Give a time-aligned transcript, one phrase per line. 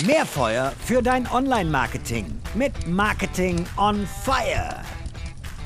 [0.00, 4.80] Mehr Feuer für dein Online-Marketing mit Marketing on Fire.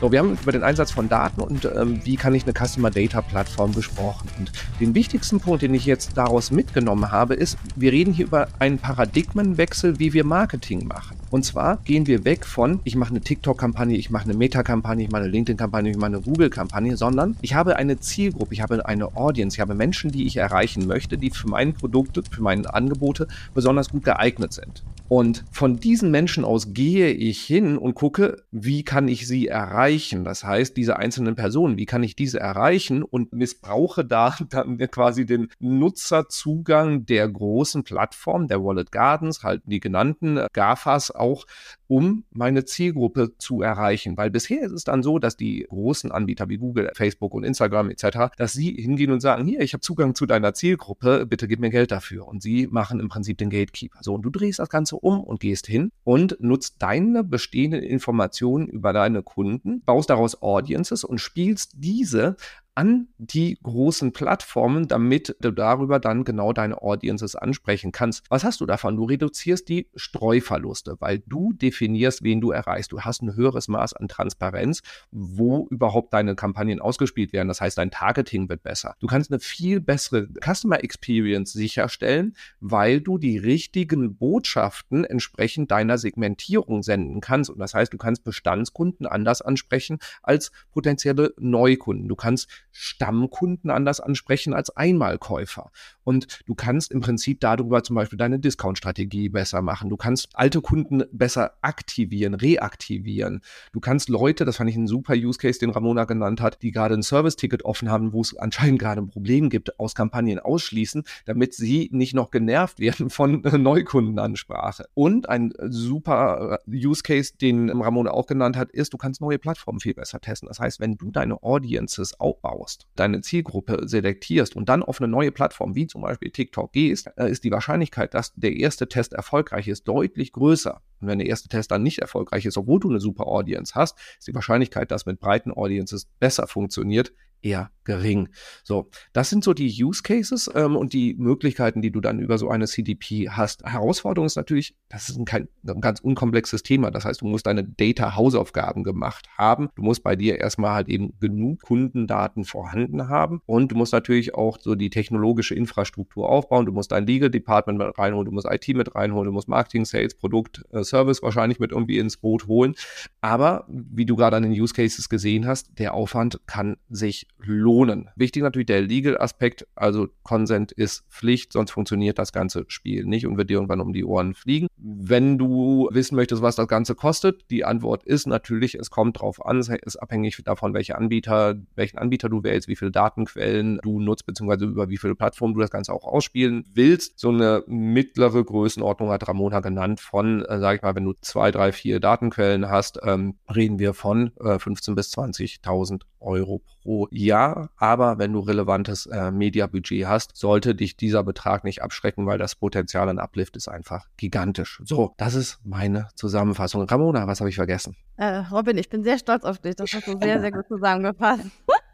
[0.00, 2.90] So, wir haben über den Einsatz von Daten und ähm, wie kann ich eine Customer
[2.90, 4.28] Data Plattform besprochen.
[4.38, 4.50] Und
[4.80, 8.78] den wichtigsten Punkt, den ich jetzt daraus mitgenommen habe, ist, wir reden hier über einen
[8.78, 11.16] Paradigmenwechsel, wie wir Marketing machen.
[11.34, 15.10] Und zwar gehen wir weg von, ich mache eine TikTok-Kampagne, ich mache eine Meta-Kampagne, ich
[15.10, 19.16] mache eine LinkedIn-Kampagne, ich mache eine Google-Kampagne, sondern ich habe eine Zielgruppe, ich habe eine
[19.16, 23.26] Audience, ich habe Menschen, die ich erreichen möchte, die für meine Produkte, für meine Angebote
[23.52, 24.84] besonders gut geeignet sind.
[25.08, 30.24] Und von diesen Menschen aus gehe ich hin und gucke, wie kann ich sie erreichen?
[30.24, 35.26] Das heißt, diese einzelnen Personen, wie kann ich diese erreichen und missbrauche da dann quasi
[35.26, 41.46] den Nutzerzugang der großen Plattformen, der Wallet Gardens, halt die genannten GAFAs auch,
[41.86, 44.16] um meine Zielgruppe zu erreichen.
[44.16, 47.90] Weil bisher ist es dann so, dass die großen Anbieter wie Google, Facebook und Instagram
[47.90, 51.60] etc., dass sie hingehen und sagen, hier, ich habe Zugang zu deiner Zielgruppe, bitte gib
[51.60, 52.26] mir Geld dafür.
[52.26, 53.98] Und sie machen im Prinzip den Gatekeeper.
[54.02, 58.68] So, und du drehst das Ganze um und gehst hin und nutzt deine bestehenden Informationen
[58.68, 62.36] über deine Kunden, baust daraus Audiences und spielst diese
[62.74, 68.24] an die großen Plattformen, damit du darüber dann genau deine Audiences ansprechen kannst.
[68.30, 68.96] Was hast du davon?
[68.96, 72.92] Du reduzierst die Streuverluste, weil du definierst, wen du erreichst.
[72.92, 77.48] Du hast ein höheres Maß an Transparenz, wo überhaupt deine Kampagnen ausgespielt werden.
[77.48, 78.96] Das heißt, dein Targeting wird besser.
[78.98, 85.98] Du kannst eine viel bessere Customer Experience sicherstellen, weil du die richtigen Botschaften entsprechend deiner
[85.98, 87.50] Segmentierung senden kannst.
[87.50, 92.08] Und das heißt, du kannst Bestandskunden anders ansprechen als potenzielle Neukunden.
[92.08, 95.70] Du kannst Stammkunden anders ansprechen als Einmalkäufer.
[96.02, 99.88] Und du kannst im Prinzip darüber zum Beispiel deine Discount-Strategie besser machen.
[99.88, 103.40] Du kannst alte Kunden besser aktivieren, reaktivieren.
[103.72, 106.72] Du kannst Leute, das fand ich ein super Use Case, den Ramona genannt hat, die
[106.72, 111.04] gerade ein Service-Ticket offen haben, wo es anscheinend gerade ein Problem gibt, aus Kampagnen ausschließen,
[111.24, 114.86] damit sie nicht noch genervt werden von Neukundenansprache.
[114.94, 119.38] Und ein super äh, Use Case, den Ramona auch genannt hat, ist, du kannst neue
[119.38, 120.48] Plattformen viel besser testen.
[120.48, 125.08] Das heißt, wenn du deine Audiences aufbaust, aufbaust, deine Zielgruppe selektierst und dann auf eine
[125.08, 129.12] neue Plattform wie zum Beispiel TikTok gehst, äh, ist die Wahrscheinlichkeit, dass der erste Test
[129.12, 130.80] erfolgreich ist, deutlich größer.
[131.00, 133.98] Und wenn der erste Test dann nicht erfolgreich ist, obwohl du eine super Audience hast,
[134.18, 137.12] ist die Wahrscheinlichkeit, dass mit breiten Audiences besser funktioniert,
[137.44, 138.28] eher gering.
[138.62, 142.38] So, das sind so die Use Cases ähm, und die Möglichkeiten, die du dann über
[142.38, 143.62] so eine CDP hast.
[143.64, 146.90] Herausforderung ist natürlich, das ist ein, kein, ein ganz unkomplexes Thema.
[146.90, 149.68] Das heißt, du musst deine Data-Hausaufgaben gemacht haben.
[149.76, 154.34] Du musst bei dir erstmal halt eben genug Kundendaten vorhanden haben und du musst natürlich
[154.34, 156.66] auch so die technologische Infrastruktur aufbauen.
[156.66, 159.84] Du musst dein Legal Department mit reinholen, du musst IT mit reinholen, du musst Marketing,
[159.84, 162.74] Sales, Produkt, äh, Service wahrscheinlich mit irgendwie ins Boot holen.
[163.20, 168.08] Aber wie du gerade an den Use Cases gesehen hast, der Aufwand kann sich lohnen.
[168.16, 173.36] Wichtig natürlich der Legal-Aspekt, also Consent ist Pflicht, sonst funktioniert das ganze Spiel nicht und
[173.36, 174.68] wird dir irgendwann um die Ohren fliegen.
[174.76, 179.44] Wenn du wissen möchtest, was das Ganze kostet, die Antwort ist natürlich, es kommt drauf
[179.44, 184.00] an, es ist abhängig davon, welche Anbieter, welchen Anbieter du wählst, wie viele Datenquellen du
[184.00, 187.18] nutzt, beziehungsweise über wie viele Plattformen du das Ganze auch ausspielen willst.
[187.18, 191.50] So eine mittlere Größenordnung hat Ramona genannt von, äh, sag ich mal, wenn du zwei,
[191.50, 196.73] drei, vier Datenquellen hast, ähm, reden wir von äh, 15.000 bis 20.000 Euro pro
[197.10, 197.70] Jahr.
[197.76, 202.54] Aber wenn du relevantes äh, Mediabudget hast, sollte dich dieser Betrag nicht abschrecken, weil das
[202.54, 204.80] Potenzial an Uplift ist einfach gigantisch.
[204.84, 206.82] So, das ist meine Zusammenfassung.
[206.82, 207.96] Ramona, was habe ich vergessen?
[208.16, 209.76] Äh, Robin, ich bin sehr stolz auf dich.
[209.76, 211.46] Das hast du sehr, sehr gut zusammengefasst.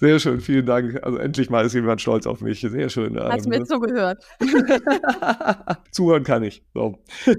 [0.00, 0.98] Sehr schön, vielen Dank.
[1.02, 2.60] Also endlich mal ist jemand stolz auf mich.
[2.60, 3.20] Sehr schön.
[3.20, 4.24] Hast ähm, mir zugehört.
[5.90, 6.62] Zuhören kann ich.
[6.72, 6.98] So.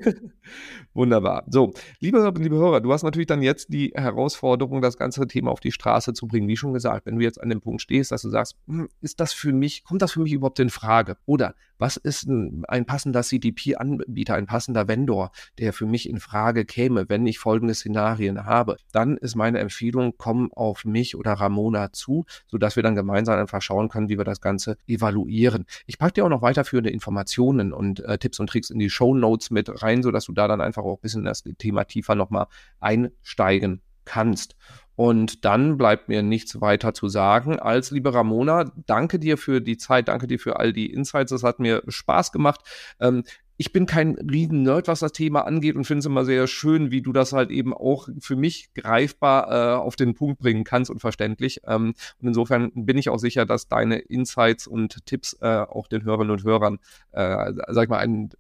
[0.94, 1.44] Wunderbar.
[1.48, 5.60] So, liebe, liebe Hörer, du hast natürlich dann jetzt die Herausforderung, das ganze Thema auf
[5.60, 6.48] die Straße zu bringen.
[6.48, 9.20] Wie schon gesagt, wenn du jetzt an dem Punkt stehst, dass du sagst, hm, ist
[9.20, 11.18] das für mich, kommt das für mich überhaupt in Frage?
[11.26, 16.64] Oder was ist ein, ein passender CDP-Anbieter, ein passender Vendor, der für mich in Frage
[16.64, 18.78] käme, wenn ich folgende Szenarien habe?
[18.92, 23.64] Dann ist meine Empfehlung, komm auf mich oder Ramona zu, sodass wir dann gemeinsam einfach
[23.64, 25.66] schauen können, wie wir das Ganze evaluieren.
[25.88, 29.16] Ich packe dir auch noch weiterführende Informationen und äh, Tipps und Tricks in die Show
[29.16, 32.16] Notes mit rein, sodass du da dann einfach auch ein bisschen in das Thema tiefer
[32.16, 32.48] nochmal
[32.80, 34.56] einsteigen kannst.
[34.96, 39.78] Und dann bleibt mir nichts weiter zu sagen als, liebe Ramona, danke dir für die
[39.78, 41.32] Zeit, danke dir für all die Insights.
[41.32, 42.62] Es hat mir Spaß gemacht.
[43.00, 43.24] Ähm,
[43.62, 46.90] ich bin kein riesen Nerd, was das Thema angeht und finde es immer sehr schön,
[46.90, 50.90] wie du das halt eben auch für mich greifbar äh, auf den Punkt bringen kannst
[50.90, 51.62] und verständlich.
[51.68, 56.04] Ähm, und insofern bin ich auch sicher, dass deine Insights und Tipps äh, auch den
[56.04, 56.80] Hörerinnen und Hörern,
[57.12, 58.32] äh, sag ich mal, einen,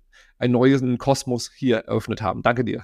[0.41, 2.41] einen neuen Kosmos hier eröffnet haben.
[2.41, 2.83] Danke dir.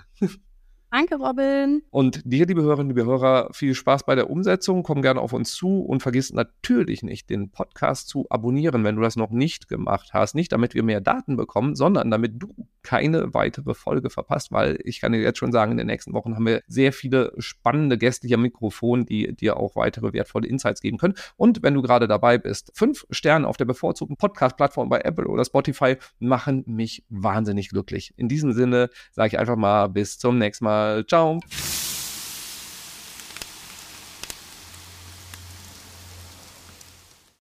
[0.89, 1.83] Danke, Robin.
[1.89, 4.83] Und dir, liebe Hörerinnen, liebe Hörer, viel Spaß bei der Umsetzung.
[4.83, 9.01] Komm gerne auf uns zu und vergiss natürlich nicht, den Podcast zu abonnieren, wenn du
[9.01, 10.33] das noch nicht gemacht hast.
[10.33, 12.55] Nicht damit wir mehr Daten bekommen, sondern damit du
[12.87, 16.35] keine weitere Folge verpasst, weil ich kann dir jetzt schon sagen, in den nächsten Wochen
[16.35, 20.79] haben wir sehr viele spannende Gäste hier am Mikrofon, die dir auch weitere wertvolle Insights
[20.79, 21.15] geben können.
[21.35, 25.43] Und wenn du gerade dabei bist, fünf Sterne auf der bevorzugten Podcast-Plattform bei Apple oder
[25.43, 28.13] Spotify machen mich wahnsinnig glücklich.
[28.15, 31.05] In diesem Sinne sage ich einfach mal bis zum nächsten Mal.
[31.05, 31.41] Ciao.